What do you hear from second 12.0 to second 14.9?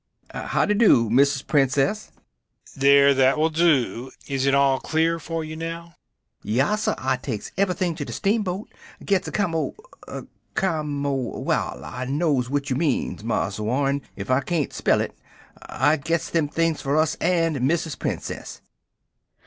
knows what you means, Marse Warren, if I cain't